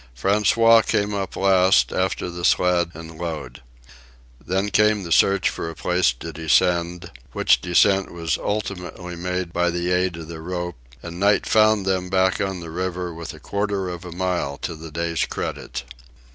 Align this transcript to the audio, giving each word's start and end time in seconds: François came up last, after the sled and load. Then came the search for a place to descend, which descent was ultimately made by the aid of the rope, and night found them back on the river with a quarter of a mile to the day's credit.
François 0.17 0.83
came 0.83 1.13
up 1.13 1.35
last, 1.35 1.91
after 1.93 2.31
the 2.31 2.43
sled 2.43 2.89
and 2.95 3.19
load. 3.19 3.61
Then 4.43 4.71
came 4.71 5.03
the 5.03 5.11
search 5.11 5.47
for 5.47 5.69
a 5.69 5.75
place 5.75 6.11
to 6.21 6.33
descend, 6.33 7.11
which 7.33 7.61
descent 7.61 8.11
was 8.11 8.35
ultimately 8.39 9.15
made 9.15 9.53
by 9.53 9.69
the 9.69 9.91
aid 9.91 10.17
of 10.17 10.27
the 10.27 10.41
rope, 10.41 10.77
and 11.03 11.19
night 11.19 11.45
found 11.45 11.85
them 11.85 12.09
back 12.09 12.41
on 12.41 12.61
the 12.61 12.71
river 12.71 13.13
with 13.13 13.31
a 13.35 13.39
quarter 13.39 13.89
of 13.89 14.03
a 14.03 14.11
mile 14.11 14.57
to 14.63 14.73
the 14.73 14.89
day's 14.89 15.23
credit. 15.27 15.83